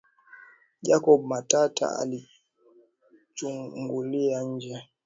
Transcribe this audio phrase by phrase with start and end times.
[0.81, 4.89] Jacob Matata alichungulia nje